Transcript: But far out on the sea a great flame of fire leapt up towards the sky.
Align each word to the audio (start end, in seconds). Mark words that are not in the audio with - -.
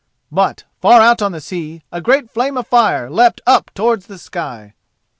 But 0.31 0.63
far 0.81 0.99
out 0.99 1.21
on 1.21 1.31
the 1.31 1.39
sea 1.39 1.83
a 1.91 2.01
great 2.01 2.27
flame 2.27 2.57
of 2.57 2.65
fire 2.65 3.07
leapt 3.07 3.39
up 3.45 3.69
towards 3.75 4.07
the 4.07 4.17
sky. 4.17 4.73